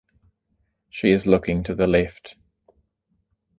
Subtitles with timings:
[0.89, 2.35] She is looking to the left.